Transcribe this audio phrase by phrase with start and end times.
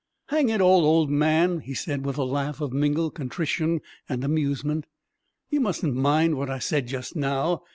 [0.29, 4.87] "Hang it all, old man," he said, with a laugh of mingled contrition and amusement,
[5.51, 7.61] "you mustn't mind what I said just now.